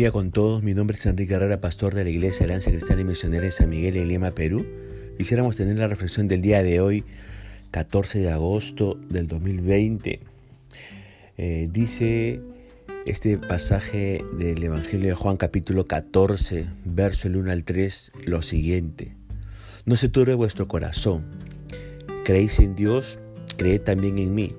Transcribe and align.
día 0.00 0.12
con 0.12 0.30
todos. 0.30 0.62
Mi 0.62 0.72
nombre 0.72 0.96
es 0.96 1.04
Enrique 1.04 1.34
Herrera, 1.34 1.60
pastor 1.60 1.94
de 1.94 2.04
la 2.04 2.08
Iglesia 2.08 2.44
Alianza 2.44 2.70
Cristiana 2.70 3.02
y 3.02 3.04
Misionera 3.04 3.44
de 3.44 3.50
San 3.50 3.68
Miguel 3.68 3.98
en 3.98 4.08
Lima, 4.08 4.30
Perú. 4.30 4.64
Quisiéramos 5.18 5.56
tener 5.56 5.76
la 5.76 5.88
reflexión 5.88 6.26
del 6.26 6.40
día 6.40 6.62
de 6.62 6.80
hoy, 6.80 7.04
14 7.70 8.20
de 8.20 8.30
agosto 8.30 8.98
del 9.10 9.28
2020. 9.28 10.20
Eh, 11.36 11.68
dice 11.70 12.40
este 13.04 13.36
pasaje 13.36 14.24
del 14.38 14.62
Evangelio 14.62 15.08
de 15.08 15.14
Juan 15.14 15.36
capítulo 15.36 15.86
14, 15.86 16.64
verso 16.86 17.28
el 17.28 17.36
1 17.36 17.52
al 17.52 17.64
3, 17.64 18.12
lo 18.24 18.40
siguiente. 18.40 19.14
No 19.84 19.96
se 19.96 20.08
turbe 20.08 20.32
vuestro 20.32 20.66
corazón. 20.66 21.26
Creéis 22.24 22.58
en 22.58 22.74
Dios, 22.74 23.18
creed 23.58 23.82
también 23.82 24.16
en 24.16 24.34
mí. 24.34 24.54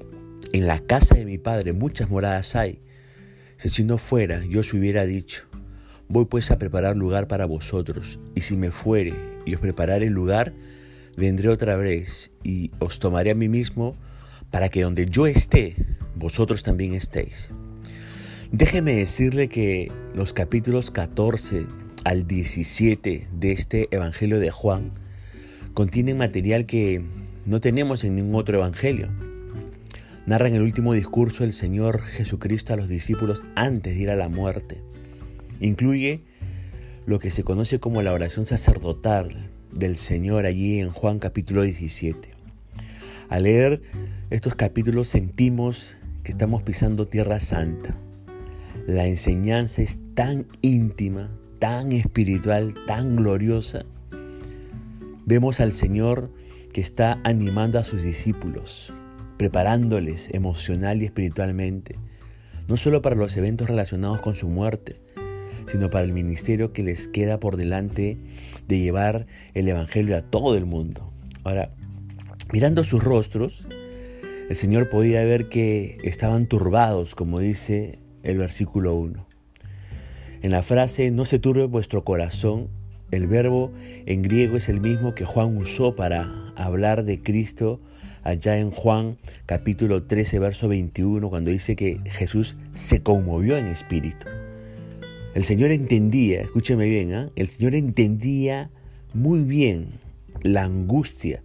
En 0.54 0.68
la 0.68 0.78
casa 0.78 1.16
de 1.16 1.26
mi 1.26 1.40
Padre 1.40 1.74
muchas 1.74 2.12
moradas 2.12 2.56
hay 2.56 2.80
si 3.70 3.84
no 3.84 3.98
fuera, 3.98 4.44
yo 4.46 4.62
os 4.62 4.74
hubiera 4.74 5.06
dicho, 5.06 5.44
voy 6.08 6.26
pues 6.26 6.50
a 6.52 6.58
preparar 6.58 6.98
lugar 6.98 7.28
para 7.28 7.46
vosotros, 7.46 8.20
y 8.36 8.42
si 8.42 8.58
me 8.58 8.72
fuere 8.72 9.14
y 9.46 9.54
os 9.54 9.62
preparare 9.62 10.10
lugar, 10.10 10.54
vendré 11.16 11.50
otra 11.50 11.76
vez 11.76 12.32
y 12.44 12.72
os 12.80 13.00
tomaré 13.00 13.32
a 13.32 13.36
mí 13.36 13.50
mismo, 13.50 13.96
para 14.50 14.70
que 14.70 14.82
donde 14.82 15.06
yo 15.06 15.28
esté, 15.28 15.76
vosotros 16.16 16.64
también 16.64 16.94
estéis. 16.94 17.50
Déjeme 18.52 18.96
decirle 18.96 19.48
que 19.48 19.92
los 20.14 20.34
capítulos 20.34 20.92
14 20.92 21.68
al 22.04 22.28
17 22.28 23.28
de 23.32 23.52
este 23.52 23.88
Evangelio 23.92 24.40
de 24.40 24.52
Juan 24.52 24.92
contienen 25.74 26.18
material 26.18 26.66
que 26.66 27.02
no 27.46 27.62
tenemos 27.62 28.04
en 28.04 28.16
ningún 28.16 28.36
otro 28.36 28.58
Evangelio 28.58 29.10
narran 30.26 30.54
el 30.54 30.62
último 30.62 30.94
discurso 30.94 31.44
del 31.44 31.54
Señor 31.54 32.04
Jesucristo 32.04 32.74
a 32.74 32.78
los 32.78 32.88
discípulos 32.88 33.46
antes 33.56 33.96
de 33.96 34.02
ir 34.02 34.10
a 34.10 34.16
la 34.16 34.30
muerte. 34.30 34.82
Incluye 35.60 36.22
lo 37.06 37.20
que 37.20 37.32
se 37.32 37.44
conoce 37.44 37.80
como 37.80 38.02
la 38.02 38.14
oración 38.14 38.46
sacerdotal 38.46 39.50
del 39.72 39.98
Señor 39.98 40.46
allí 40.46 40.80
en 40.80 40.92
Juan 40.92 41.20
capítulo 41.20 41.64
17. 41.64 42.30
Al 43.30 43.44
leer 43.44 43.82
estos 44.30 44.56
capítulos 44.56 45.08
sentimos 45.08 45.96
que 46.24 46.32
estamos 46.32 46.64
pisando 46.64 47.08
tierra 47.08 47.40
santa. 47.40 47.96
La 48.88 49.08
enseñanza 49.08 49.82
es 49.82 50.00
tan 50.14 50.48
íntima, 50.62 51.32
tan 51.60 51.92
espiritual, 51.92 52.74
tan 52.88 53.16
gloriosa. 53.16 53.86
Vemos 55.26 55.60
al 55.60 55.74
Señor 55.74 56.32
que 56.74 56.82
está 56.82 57.20
animando 57.24 57.80
a 57.80 57.84
sus 57.84 58.02
discípulos, 58.02 58.94
preparándoles 59.42 60.32
emocional 60.36 61.02
y 61.02 61.06
espiritualmente, 61.06 61.96
no 62.68 62.78
solo 62.78 63.02
para 63.02 63.16
los 63.16 63.36
eventos 63.38 63.68
relacionados 63.68 64.22
con 64.22 64.36
su 64.36 64.48
muerte, 64.48 64.98
sino 65.66 65.90
para 65.90 66.06
el 66.06 66.14
ministerio 66.14 66.74
que 66.74 66.84
les 66.84 67.08
queda 67.08 67.40
por 67.40 67.58
delante 67.58 68.20
de 68.68 68.78
llevar 68.78 69.26
el 69.56 69.68
Evangelio 69.68 70.16
a 70.16 70.22
todo 70.22 70.56
el 70.56 70.68
mundo. 70.68 71.12
Ahora, 71.44 71.74
mirando 72.54 72.84
sus 72.84 73.04
rostros, 73.04 73.66
el 74.48 74.56
Señor 74.56 74.90
podía 74.90 75.24
ver 75.24 75.50
que 75.50 75.98
estaban 76.04 76.46
turbados, 76.46 77.16
como 77.16 77.40
dice 77.40 77.98
el 78.22 78.38
versículo 78.38 78.94
1. 78.94 79.26
En 80.44 80.52
la 80.52 80.62
frase, 80.62 81.10
no 81.10 81.26
se 81.26 81.40
turbe 81.40 81.66
vuestro 81.66 82.04
corazón, 82.04 82.68
el 83.10 83.26
verbo 83.26 83.72
en 84.06 84.22
griego 84.22 84.58
es 84.58 84.70
el 84.70 84.82
mismo 84.82 85.16
que 85.16 85.26
Juan 85.26 85.58
usó 85.58 85.96
para 85.96 86.54
hablar 86.56 87.06
de 87.06 87.24
Cristo 87.24 87.82
allá 88.24 88.58
en 88.58 88.72
Juan 88.72 89.18
capítulo 89.46 90.04
13, 90.04 90.40
verso 90.40 90.68
21, 90.68 91.30
cuando 91.30 91.52
dice 91.52 91.76
que 91.76 92.00
Jesús 92.06 92.58
se 92.74 93.02
conmovió 93.02 93.58
en 93.58 93.68
espíritu. 93.68 94.26
El 95.34 95.46
Señor 95.46 95.72
entendía, 95.72 96.42
escúcheme 96.42 96.88
bien, 96.88 97.14
¿ah? 97.14 97.30
el 97.36 97.48
Señor 97.48 97.76
entendía 97.76 98.70
muy 99.14 99.42
bien 99.42 100.00
la 100.44 100.64
angustia 100.64 101.42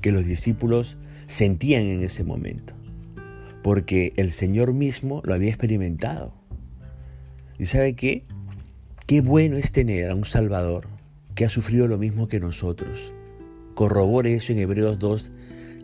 que 0.00 0.12
los 0.12 0.24
discípulos 0.24 0.96
sentían 1.26 1.82
en 1.82 2.02
ese 2.02 2.24
momento, 2.24 2.74
porque 3.62 4.12
el 4.16 4.32
Señor 4.32 4.72
mismo 4.72 5.22
lo 5.24 5.34
había 5.34 5.50
experimentado. 5.50 6.32
¿Y 7.58 7.66
sabe 7.66 7.94
qué? 7.94 8.24
Qué 9.06 9.20
bueno 9.20 9.56
es 9.56 9.72
tener 9.72 10.10
a 10.10 10.14
un 10.14 10.24
Salvador 10.24 10.86
que 11.34 11.44
ha 11.44 11.48
sufrido 11.48 11.86
lo 11.86 11.98
mismo 11.98 12.28
que 12.28 12.40
nosotros. 12.40 13.12
Corrobore 13.74 14.34
eso 14.34 14.52
en 14.52 14.58
Hebreos 14.58 14.98
2, 14.98 15.30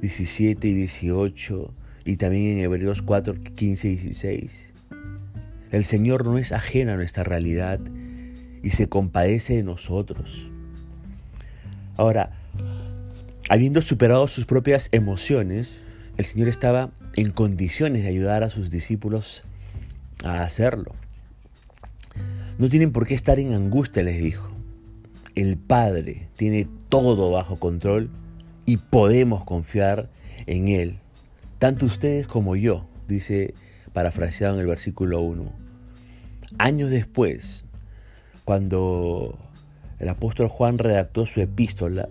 17 0.04 0.68
y 0.68 0.74
18 0.74 1.74
y 2.04 2.16
también 2.18 2.58
en 2.58 2.64
Hebreos 2.64 3.00
4, 3.00 3.36
15 3.56 3.88
y 3.88 3.96
16. 3.96 4.66
El 5.70 5.86
Señor 5.86 6.26
no 6.26 6.36
es 6.36 6.52
ajeno 6.52 6.92
a 6.92 6.96
nuestra 6.96 7.24
realidad 7.24 7.80
y 8.62 8.72
se 8.72 8.86
compadece 8.86 9.56
de 9.56 9.62
nosotros. 9.62 10.50
Ahora, 11.96 12.32
habiendo 13.48 13.80
superado 13.80 14.28
sus 14.28 14.44
propias 14.44 14.90
emociones, 14.92 15.78
el 16.18 16.26
Señor 16.26 16.48
estaba 16.48 16.90
en 17.16 17.30
condiciones 17.30 18.02
de 18.02 18.08
ayudar 18.08 18.44
a 18.44 18.50
sus 18.50 18.70
discípulos 18.70 19.42
a 20.22 20.42
hacerlo. 20.42 20.94
No 22.58 22.68
tienen 22.68 22.92
por 22.92 23.06
qué 23.06 23.14
estar 23.14 23.38
en 23.38 23.54
angustia, 23.54 24.02
les 24.02 24.22
dijo. 24.22 24.50
El 25.34 25.56
Padre 25.56 26.28
tiene 26.36 26.68
todo 26.90 27.30
bajo 27.30 27.56
control 27.58 28.10
y 28.66 28.78
podemos 28.78 29.44
confiar 29.44 30.08
en 30.46 30.68
Él. 30.68 30.98
Tanto 31.58 31.86
ustedes 31.86 32.26
como 32.26 32.56
yo, 32.56 32.86
dice 33.08 33.54
parafraseado 33.92 34.54
en 34.54 34.60
el 34.60 34.66
versículo 34.66 35.20
1. 35.20 35.52
Años 36.58 36.90
después, 36.90 37.64
cuando 38.44 39.38
el 39.98 40.08
apóstol 40.08 40.48
Juan 40.48 40.78
redactó 40.78 41.26
su 41.26 41.40
epístola, 41.40 42.08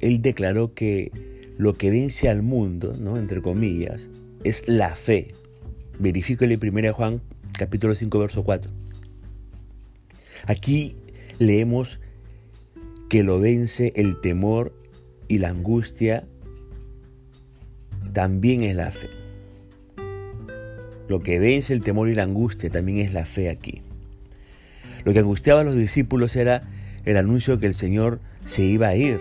él 0.00 0.22
declaró 0.22 0.74
que 0.74 1.10
lo 1.58 1.74
que 1.74 1.90
vence 1.90 2.28
al 2.28 2.42
mundo, 2.42 2.94
¿no? 2.98 3.16
entre 3.16 3.40
comillas, 3.42 4.08
es 4.44 4.62
la 4.66 4.94
fe. 4.94 5.32
Verifíquele 5.98 6.58
1 6.60 6.92
Juan 6.92 7.22
capítulo 7.52 7.94
5, 7.94 8.18
verso 8.18 8.44
4. 8.44 8.70
Aquí 10.46 10.96
leemos 11.38 12.00
que 13.08 13.22
lo 13.22 13.38
vence 13.40 13.92
el 13.96 14.20
temor 14.20 14.74
y 15.28 15.38
la 15.38 15.48
angustia 15.48 16.26
también 18.12 18.62
es 18.62 18.76
la 18.76 18.92
fe. 18.92 19.08
Lo 21.08 21.20
que 21.20 21.38
vence 21.38 21.72
el 21.72 21.80
temor 21.82 22.08
y 22.08 22.14
la 22.14 22.22
angustia 22.22 22.70
también 22.70 22.98
es 22.98 23.12
la 23.12 23.24
fe 23.24 23.50
aquí. 23.50 23.82
Lo 25.04 25.12
que 25.12 25.18
angustiaba 25.18 25.60
a 25.60 25.64
los 25.64 25.76
discípulos 25.76 26.36
era 26.36 26.62
el 27.04 27.16
anuncio 27.16 27.58
que 27.58 27.66
el 27.66 27.74
Señor 27.74 28.20
se 28.44 28.62
iba 28.62 28.88
a 28.88 28.96
ir. 28.96 29.20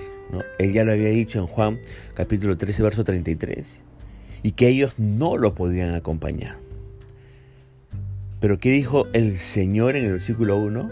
Él 0.60 0.74
ya 0.74 0.84
lo 0.84 0.92
había 0.92 1.10
dicho 1.10 1.40
en 1.40 1.48
Juan 1.48 1.80
capítulo 2.14 2.58
13, 2.58 2.84
verso 2.84 3.04
33. 3.04 3.82
Y 4.44 4.52
que 4.52 4.68
ellos 4.68 4.96
no 4.98 5.38
lo 5.38 5.56
podían 5.56 5.94
acompañar. 5.94 6.58
Pero 8.40 8.58
¿qué 8.58 8.72
dijo 8.72 9.08
el 9.14 9.38
Señor 9.38 9.96
en 9.96 10.06
el 10.06 10.12
versículo 10.14 10.58
1? 10.58 10.90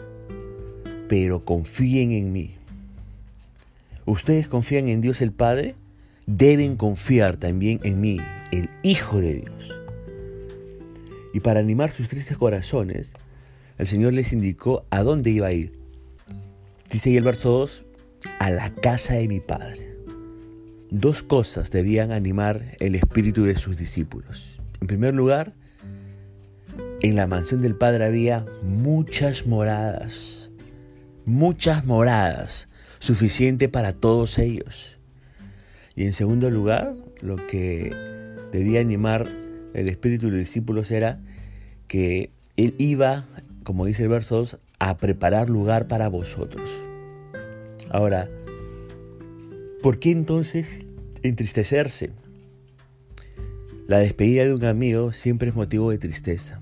Pero 1.08 1.44
confíen 1.44 2.12
en 2.12 2.31
mí. 2.31 2.59
¿Ustedes 4.09 4.47
confían 4.47 4.90
en 4.90 5.02
Dios 5.02 5.22
el 5.22 5.31
Padre? 5.31 5.75
Deben 6.25 6.78
confiar 6.78 7.38
también 7.38 7.80
en 7.84 8.02
mí, 8.02 8.18
el 8.52 8.68
Hijo 8.81 9.22
de 9.22 9.36
Dios. 9.36 9.80
Y 11.31 11.42
para 11.42 11.59
animar 11.59 11.92
sus 11.92 12.08
tristes 12.09 12.36
corazones, 12.36 13.14
el 13.78 13.86
Señor 13.86 14.14
les 14.14 14.34
indicó 14.34 14.84
a 14.90 15.03
dónde 15.03 15.30
iba 15.30 15.46
a 15.46 15.52
ir. 15.52 15.74
Dice 16.90 17.12
ahí 17.12 17.18
el 17.18 17.24
verso 17.24 17.52
2, 17.52 17.86
a 18.40 18.50
la 18.50 18.74
casa 18.74 19.14
de 19.14 19.28
mi 19.28 19.42
Padre. 19.42 19.96
Dos 20.90 21.22
cosas 21.22 21.70
debían 21.70 22.12
animar 22.12 22.78
el 22.79 22.96
espíritu 22.96 23.44
de 23.44 23.58
sus 23.58 23.78
discípulos. 23.78 24.59
En 24.82 24.88
primer 24.88 25.14
lugar, 25.14 25.53
en 27.02 27.16
la 27.16 27.28
mansión 27.28 27.61
del 27.61 27.76
Padre 27.76 28.06
había 28.06 28.44
muchas 28.64 29.46
moradas, 29.46 30.50
muchas 31.26 31.85
moradas 31.85 32.69
suficiente 32.99 33.69
para 33.69 33.93
todos 33.93 34.37
ellos. 34.37 34.97
Y 35.96 36.05
en 36.05 36.13
segundo 36.13 36.49
lugar, 36.49 36.96
lo 37.22 37.35
que 37.47 37.93
debía 38.51 38.81
animar 38.81 39.28
el 39.73 39.90
espíritu 39.90 40.28
de 40.28 40.31
los 40.34 40.40
discípulos 40.40 40.91
era 40.91 41.19
que 41.87 42.31
Él 42.55 42.75
iba, 42.78 43.25
como 43.63 43.85
dice 43.85 44.03
el 44.03 44.09
verso 44.09 44.37
2, 44.37 44.59
a 44.79 44.97
preparar 44.97 45.49
lugar 45.49 45.87
para 45.87 46.07
vosotros. 46.07 46.69
Ahora, 47.90 48.29
¿por 49.81 49.99
qué 49.99 50.11
entonces 50.11 50.67
entristecerse? 51.23 52.11
La 53.87 53.97
despedida 53.97 54.46
de 54.46 54.53
un 54.53 54.66
amigo 54.66 55.13
siempre 55.13 55.49
es 55.49 55.55
motivo 55.55 55.90
de 55.90 55.97
tristeza. 55.97 56.61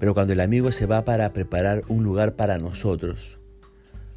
Pero 0.00 0.14
cuando 0.14 0.32
el 0.32 0.40
amigo 0.40 0.72
se 0.72 0.86
va 0.86 1.04
para 1.04 1.32
preparar 1.32 1.84
un 1.88 2.02
lugar 2.02 2.34
para 2.34 2.58
nosotros, 2.58 3.38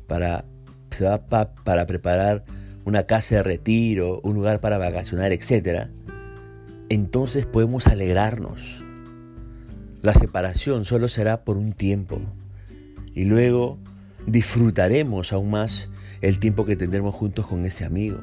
para 0.08 0.46
se 0.92 1.06
va 1.06 1.20
para 1.20 1.86
preparar 1.86 2.44
una 2.86 3.04
casa 3.04 3.36
de 3.36 3.44
retiro, 3.44 4.22
un 4.24 4.34
lugar 4.34 4.60
para 4.62 4.78
vacacionar, 4.78 5.32
etc., 5.32 5.88
entonces 6.90 7.46
podemos 7.46 7.88
alegrarnos. 7.88 8.84
La 10.02 10.14
separación 10.14 10.86
solo 10.86 11.10
será 11.10 11.44
por 11.44 11.58
un 11.58 11.74
tiempo 11.74 12.22
Y 13.14 13.26
luego 13.26 13.78
disfrutaremos 14.26 15.34
aún 15.34 15.50
más 15.50 15.90
el 16.22 16.40
tiempo 16.40 16.66
que 16.66 16.76
tendremos 16.76 17.14
juntos 17.14 17.48
con 17.48 17.66
ese 17.66 17.84
amigo. 17.84 18.20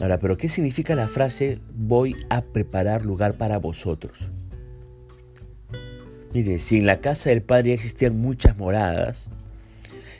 Ahora, 0.00 0.18
pero 0.18 0.36
¿qué 0.36 0.48
significa 0.48 0.94
la 0.94 1.08
frase 1.08 1.60
voy 1.76 2.16
a 2.30 2.42
preparar 2.42 3.04
lugar 3.04 3.34
para 3.34 3.58
vosotros? 3.58 4.28
Mire, 6.32 6.58
si 6.58 6.78
en 6.78 6.86
la 6.86 6.98
casa 6.98 7.30
del 7.30 7.42
Padre 7.42 7.74
existían 7.74 8.18
muchas 8.18 8.56
moradas, 8.56 9.30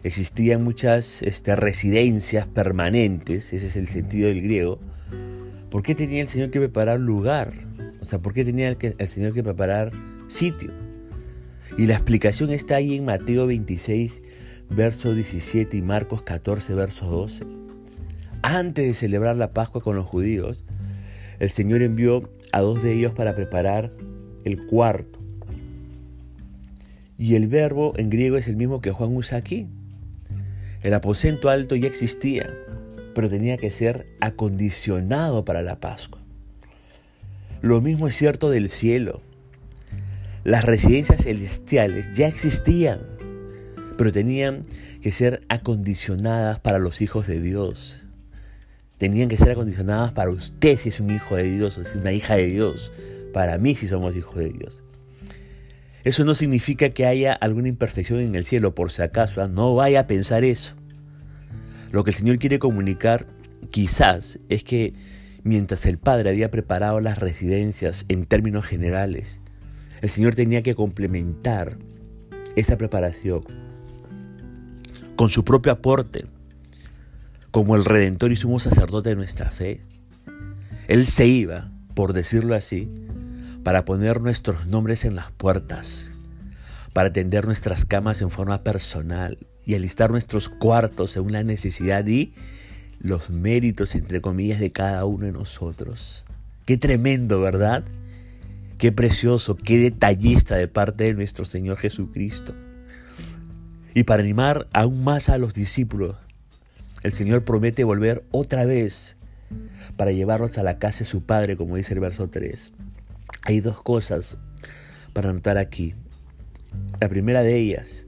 existían 0.03 0.65
muchas 0.65 1.23
este, 1.23 1.55
residencias 1.57 2.47
permanentes, 2.47 3.53
ese 3.53 3.67
es 3.67 3.77
el 3.77 3.89
sentido 3.89 4.29
del 4.29 4.43
griego, 4.43 4.79
¿por 5.71 5.83
qué 5.83 5.95
tenía 5.95 6.23
el 6.23 6.29
Señor 6.29 6.51
que 6.51 6.59
preparar 6.59 7.01
lugar? 7.01 7.53
O 8.01 8.05
sea, 8.05 8.19
¿por 8.19 8.33
qué 8.33 8.45
tenía 8.45 8.69
el, 8.69 8.79
el 8.97 9.09
Señor 9.09 9.35
que 9.35 9.43
preparar 9.43 9.93
sitio? 10.29 10.71
Y 11.77 11.87
la 11.87 11.95
explicación 11.95 12.51
está 12.51 12.77
ahí 12.77 12.97
en 12.97 13.05
Mateo 13.05 13.47
26, 13.47 14.23
verso 14.71 15.15
17 15.15 15.77
y 15.77 15.83
Marcos 15.83 16.23
14, 16.23 16.75
verso 16.75 17.07
12. 17.07 17.45
Antes 18.43 18.87
de 18.87 18.95
celebrar 18.95 19.37
la 19.37 19.53
Pascua 19.53 19.83
con 19.83 19.97
los 19.97 20.07
judíos, 20.07 20.65
el 21.39 21.51
Señor 21.51 21.83
envió 21.83 22.31
a 22.53 22.61
dos 22.61 22.83
de 22.83 22.93
ellos 22.93 23.13
para 23.13 23.35
preparar 23.35 23.93
el 24.45 24.67
cuarto. 24.67 25.19
Y 27.19 27.35
el 27.35 27.49
verbo 27.49 27.93
en 27.97 28.09
griego 28.09 28.37
es 28.39 28.49
el 28.49 28.57
mismo 28.57 28.81
que 28.81 28.93
Juan 28.93 29.15
usa 29.15 29.39
aquí. 29.39 29.69
El 30.83 30.95
aposento 30.95 31.51
alto 31.51 31.77
ya 31.77 31.89
existía, 31.89 32.55
pero 33.15 33.29
tenía 33.29 33.59
que 33.59 33.71
ser 33.71 34.07
acondicionado 34.21 35.45
para 35.45 35.61
la 35.61 35.79
Pascua. 35.79 36.21
Lo 37.61 37.83
mismo 37.83 38.09
es 38.09 38.17
cierto 38.17 38.49
del 38.49 38.71
cielo. 38.71 39.21
Las 40.43 40.65
residencias 40.65 41.25
celestiales 41.25 42.09
ya 42.15 42.29
existían, 42.29 43.01
pero 43.99 44.11
tenían 44.11 44.63
que 45.03 45.13
ser 45.13 45.43
acondicionadas 45.51 46.61
para 46.61 46.79
los 46.79 47.03
hijos 47.03 47.27
de 47.27 47.41
Dios. 47.41 48.07
Tenían 48.97 49.29
que 49.29 49.37
ser 49.37 49.51
acondicionadas 49.51 50.13
para 50.13 50.31
usted 50.31 50.79
si 50.79 50.89
es 50.89 51.01
un 51.01 51.11
hijo 51.11 51.37
de 51.37 51.45
Dios 51.45 51.77
o 51.77 51.83
si 51.83 51.91
es 51.91 51.97
una 51.97 52.13
hija 52.13 52.37
de 52.37 52.47
Dios. 52.47 52.91
Para 53.35 53.59
mí 53.59 53.75
si 53.75 53.87
somos 53.87 54.17
hijos 54.17 54.37
de 54.37 54.49
Dios. 54.49 54.83
Eso 56.03 56.25
no 56.25 56.35
significa 56.35 56.91
que 56.91 57.07
haya 57.07 57.33
alguna 57.33 57.69
imperfección 57.69 58.21
en 58.21 58.35
el 58.35 58.45
cielo, 58.45 58.75
por 58.75 58.91
si 58.91 59.03
acaso. 59.03 59.43
¿ah? 59.43 59.49
No 59.49 59.75
vaya 59.75 60.01
a 60.01 60.07
pensar 60.07 60.45
eso. 60.45 60.75
Lo 61.93 62.05
que 62.05 62.11
el 62.11 62.17
Señor 62.17 62.39
quiere 62.39 62.59
comunicar 62.59 63.27
quizás 63.71 64.39
es 64.49 64.65
que 64.65 64.95
mientras 65.43 65.87
el 65.87 65.99
Padre 65.99 66.31
había 66.31 66.51
preparado 66.51 67.01
las 67.01 67.19
residencias 67.19 68.05
en 68.09 68.27
términos 68.27 68.65
generales, 68.65 69.41
el 70.01 70.09
Señor 70.09 70.35
tenía 70.35 70.63
que 70.63 70.75
complementar 70.75 71.77
esa 72.57 72.77
preparación 72.77 73.43
con 75.17 75.29
su 75.29 75.45
propio 75.45 75.73
aporte, 75.73 76.27
como 77.51 77.77
el 77.77 77.85
redentor 77.85 78.33
y 78.33 78.37
sumo 78.37 78.61
sacerdote 78.61 79.11
de 79.11 79.17
nuestra 79.17 79.51
fe. 79.51 79.83
Él 80.89 81.07
se 81.07 81.27
iba, 81.27 81.71
por 81.95 82.15
decirlo 82.15 82.55
así, 82.55 82.89
para 83.63 83.85
poner 83.85 84.21
nuestros 84.21 84.67
nombres 84.67 85.05
en 85.05 85.17
las 85.17 85.31
puertas, 85.33 86.11
para 86.93 87.13
tender 87.13 87.47
nuestras 87.47 87.85
camas 87.85 88.21
en 88.23 88.31
forma 88.31 88.63
personal 88.63 89.39
y 89.65 89.75
alistar 89.75 90.11
nuestros 90.11 90.49
cuartos 90.49 91.11
según 91.11 91.33
la 91.33 91.45
necesidad 91.45 92.07
y 92.07 92.33
los 93.01 93.31
méritos, 93.31 93.95
entre 93.95 94.21
comillas, 94.21 94.61
de 94.61 94.73
cada 94.73 95.05
uno 95.05 95.27
de 95.27 95.33
nosotros. 95.33 96.25
Qué 96.67 96.77
tremendo, 96.77 97.41
¿verdad? 97.41 97.85
Qué 98.79 98.93
precioso, 98.93 99.57
qué 99.57 99.79
detallista 99.79 100.57
de 100.57 100.69
parte 100.69 101.05
de 101.05 101.15
nuestro 101.15 101.45
Señor 101.45 101.79
Jesucristo. 101.79 102.55
Y 103.95 104.05
para 104.05 104.23
animar 104.23 104.69
aún 104.73 105.05
más 105.05 105.29
a 105.29 105.39
los 105.39 105.53
discípulos, 105.53 106.17
el 107.03 107.13
Señor 107.13 107.45
promete 107.45 107.85
volver 107.85 108.25
otra 108.31 108.65
vez 108.65 109.17
para 109.97 110.13
llevarlos 110.13 110.59
a 110.59 110.63
la 110.63 110.79
casa 110.79 111.01
de 111.01 111.05
su 111.07 111.23
Padre, 111.23 111.57
como 111.57 111.77
dice 111.77 111.95
el 111.95 112.01
verso 112.01 112.29
3. 112.31 112.73
Hay 113.43 113.61
dos 113.61 113.83
cosas 113.83 114.37
para 115.13 115.31
anotar 115.31 115.59
aquí. 115.59 115.95
La 117.01 117.09
primera 117.09 117.43
de 117.43 117.57
ellas, 117.57 118.07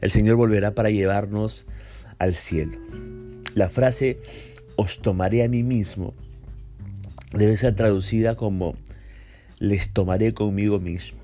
el 0.00 0.10
Señor 0.10 0.36
volverá 0.36 0.74
para 0.74 0.90
llevarnos 0.90 1.66
al 2.18 2.34
cielo. 2.34 2.78
La 3.54 3.68
frase 3.68 4.20
os 4.76 5.00
tomaré 5.00 5.42
a 5.42 5.48
mí 5.48 5.62
mismo 5.62 6.14
debe 7.32 7.56
ser 7.56 7.74
traducida 7.74 8.36
como 8.36 8.74
les 9.58 9.92
tomaré 9.92 10.32
conmigo 10.32 10.78
mismo. 10.78 11.18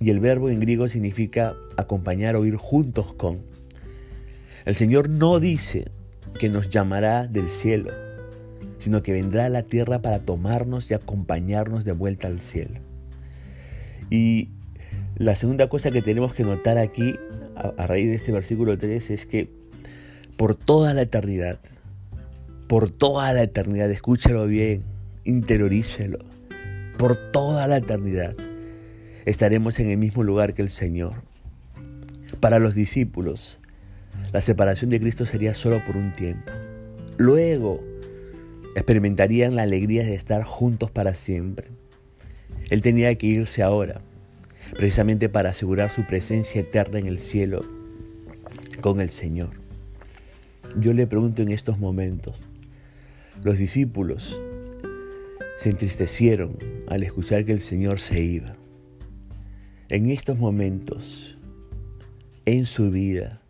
Y 0.00 0.10
el 0.10 0.20
verbo 0.20 0.50
en 0.50 0.60
griego 0.60 0.88
significa 0.88 1.54
acompañar 1.76 2.36
o 2.36 2.44
ir 2.44 2.56
juntos 2.56 3.12
con. 3.14 3.40
El 4.64 4.74
Señor 4.74 5.08
no 5.08 5.40
dice 5.40 5.90
que 6.38 6.48
nos 6.48 6.70
llamará 6.70 7.26
del 7.26 7.48
cielo, 7.48 7.90
sino 8.82 9.00
que 9.00 9.12
vendrá 9.12 9.44
a 9.44 9.48
la 9.48 9.62
tierra 9.62 10.02
para 10.02 10.18
tomarnos 10.18 10.90
y 10.90 10.94
acompañarnos 10.94 11.84
de 11.84 11.92
vuelta 11.92 12.26
al 12.26 12.40
cielo. 12.40 12.80
Y 14.10 14.48
la 15.14 15.36
segunda 15.36 15.68
cosa 15.68 15.92
que 15.92 16.02
tenemos 16.02 16.34
que 16.34 16.42
notar 16.42 16.78
aquí, 16.78 17.14
a, 17.54 17.86
raíz 17.86 18.08
de 18.08 18.16
este 18.16 18.32
versículo 18.32 18.76
3, 18.76 19.10
es 19.10 19.24
que 19.24 19.48
por 20.36 20.56
toda 20.56 20.94
la 20.94 21.02
eternidad, 21.02 21.60
por 22.66 22.90
toda 22.90 23.32
la 23.32 23.44
eternidad, 23.44 23.88
escúchalo 23.88 24.46
bien, 24.46 24.82
interiorícelo, 25.22 26.18
por 26.98 27.14
toda 27.14 27.68
la 27.68 27.76
eternidad 27.76 28.34
estaremos 29.26 29.78
en 29.78 29.90
el 29.90 29.98
mismo 29.98 30.24
lugar 30.24 30.54
que 30.54 30.62
el 30.62 30.70
Señor. 30.70 31.22
Para 32.40 32.58
los 32.58 32.74
discípulos, 32.74 33.60
la 34.32 34.40
separación 34.40 34.90
de 34.90 34.98
Cristo 34.98 35.24
sería 35.24 35.54
solo 35.54 35.80
por 35.86 35.96
un 35.96 36.10
tiempo. 36.10 36.50
Luego, 37.16 37.91
experimentarían 38.74 39.56
la 39.56 39.62
alegría 39.62 40.02
de 40.04 40.14
estar 40.14 40.42
juntos 40.44 40.90
para 40.90 41.14
siempre. 41.14 41.68
Él 42.70 42.80
tenía 42.80 43.14
que 43.16 43.26
irse 43.26 43.62
ahora, 43.62 44.00
precisamente 44.76 45.28
para 45.28 45.50
asegurar 45.50 45.90
su 45.90 46.04
presencia 46.04 46.60
eterna 46.60 46.98
en 46.98 47.06
el 47.06 47.18
cielo 47.18 47.60
con 48.80 49.00
el 49.00 49.10
Señor. 49.10 49.50
Yo 50.78 50.94
le 50.94 51.06
pregunto 51.06 51.42
en 51.42 51.50
estos 51.50 51.78
momentos, 51.78 52.46
los 53.42 53.58
discípulos 53.58 54.40
se 55.58 55.70
entristecieron 55.70 56.56
al 56.88 57.02
escuchar 57.02 57.44
que 57.44 57.52
el 57.52 57.60
Señor 57.60 57.98
se 57.98 58.22
iba. 58.22 58.54
En 59.88 60.10
estos 60.10 60.38
momentos, 60.38 61.36
en 62.46 62.64
su 62.66 62.90
vida, 62.90 63.42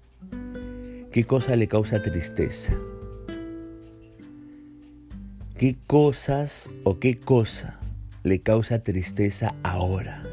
¿qué 1.13 1.25
cosa 1.25 1.55
le 1.55 1.69
causa 1.69 2.03
tristeza? 2.03 2.75
¿Qué 5.63 5.77
cosas 5.87 6.69
o 6.83 6.99
qué 6.99 7.15
cosa 7.15 7.79
le 8.25 8.41
causa 8.41 8.83
tristeza 8.83 9.55
ahora, 9.63 10.25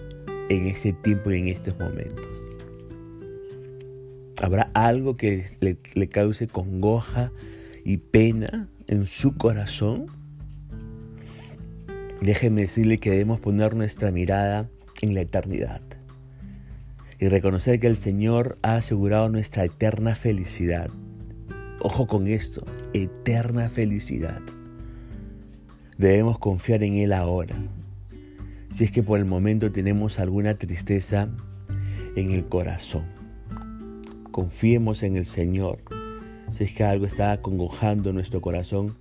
en 0.49 0.65
este 0.65 0.91
tiempo 0.91 1.29
y 1.29 1.37
en 1.37 1.49
estos 1.49 1.77
momentos? 1.77 2.25
¿Habrá 4.41 4.71
algo 4.73 5.17
que 5.17 5.45
le, 5.59 5.77
le 5.93 6.09
cause 6.09 6.47
congoja 6.47 7.31
y 7.85 7.97
pena 7.97 8.69
en 8.87 9.05
su 9.05 9.37
corazón? 9.37 10.07
Déjeme 12.21 12.61
decirle 12.61 12.97
que 12.97 13.11
debemos 13.11 13.39
poner 13.39 13.75
nuestra 13.75 14.11
mirada 14.11 14.67
en 15.03 15.13
la 15.13 15.21
eternidad 15.21 15.83
y 17.19 17.27
reconocer 17.27 17.79
que 17.79 17.85
el 17.85 17.97
Señor 17.97 18.57
ha 18.63 18.77
asegurado 18.77 19.29
nuestra 19.29 19.63
eterna 19.63 20.15
felicidad. 20.15 20.89
Ojo 21.81 22.07
con 22.07 22.27
esto, 22.27 22.65
eterna 22.93 23.69
felicidad. 23.69 24.41
Debemos 25.99 26.39
confiar 26.39 26.81
en 26.83 26.93
Él 26.93 27.11
ahora. 27.11 27.57
Si 28.69 28.85
es 28.85 28.91
que 28.91 29.03
por 29.03 29.19
el 29.19 29.25
momento 29.25 29.69
tenemos 29.69 30.17
alguna 30.17 30.57
tristeza 30.57 31.27
en 32.15 32.31
el 32.31 32.45
corazón, 32.45 33.03
confiemos 34.31 35.03
en 35.03 35.17
el 35.17 35.25
Señor. 35.25 35.79
Si 36.57 36.63
es 36.63 36.71
que 36.71 36.85
algo 36.85 37.05
está 37.05 37.33
acongojando 37.33 38.13
nuestro 38.13 38.39
corazón 38.39 38.95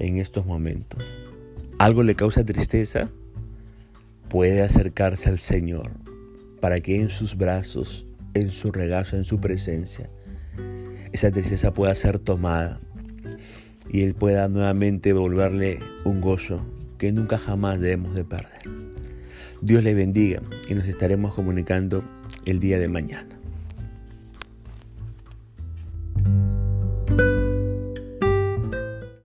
en 0.00 0.18
estos 0.18 0.44
momentos. 0.46 1.00
¿Algo 1.78 2.02
le 2.02 2.16
causa 2.16 2.44
tristeza? 2.44 3.08
Puede 4.28 4.62
acercarse 4.62 5.28
al 5.28 5.38
Señor 5.38 5.92
para 6.60 6.80
que 6.80 7.00
en 7.00 7.08
sus 7.08 7.36
brazos, 7.36 8.04
en 8.34 8.50
su 8.50 8.72
regazo, 8.72 9.16
en 9.16 9.22
su 9.22 9.38
presencia, 9.38 10.10
esa 11.12 11.30
tristeza 11.30 11.72
pueda 11.72 11.94
ser 11.94 12.18
tomada 12.18 12.80
y 13.88 14.02
Él 14.02 14.14
pueda 14.14 14.48
nuevamente 14.48 15.12
volverle 15.12 15.78
un 16.04 16.20
gozo 16.20 16.60
que 16.98 17.12
nunca 17.12 17.38
jamás 17.38 17.80
debemos 17.80 18.14
de 18.14 18.24
perder. 18.24 18.62
Dios 19.60 19.82
le 19.82 19.94
bendiga 19.94 20.42
y 20.68 20.74
nos 20.74 20.86
estaremos 20.86 21.34
comunicando 21.34 22.02
el 22.44 22.60
día 22.60 22.78
de 22.78 22.88
mañana. 22.88 23.35